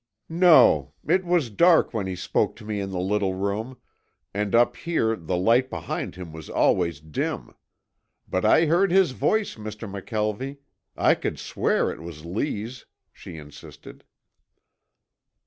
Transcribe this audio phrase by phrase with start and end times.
[0.29, 0.95] "No.
[1.07, 3.77] It was dark when he spoke to me in the little room,
[4.33, 7.53] and up here the light behind him was always dim.
[8.27, 9.87] But I heard his voice, Mr.
[9.87, 10.57] McKelvie.
[10.97, 14.03] I could swear it was Lee's," she insisted.